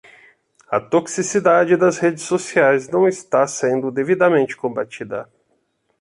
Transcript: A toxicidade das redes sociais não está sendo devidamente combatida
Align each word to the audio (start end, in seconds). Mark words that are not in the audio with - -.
A 0.67 0.79
toxicidade 0.79 1.77
das 1.77 1.99
redes 1.99 2.23
sociais 2.23 2.89
não 2.89 3.07
está 3.07 3.45
sendo 3.45 3.91
devidamente 3.91 4.57
combatida 4.57 5.29